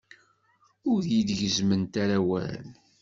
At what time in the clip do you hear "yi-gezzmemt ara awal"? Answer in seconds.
1.11-2.65